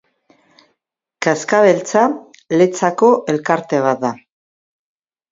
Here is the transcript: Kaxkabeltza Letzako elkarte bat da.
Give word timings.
Kaxkabeltza 1.25 2.05
Letzako 2.61 3.09
elkarte 3.33 3.83
bat 3.89 4.01
da. 4.07 4.11